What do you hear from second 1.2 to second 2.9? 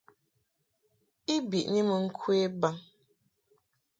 I bɨni mɨ ŋkwe baŋ.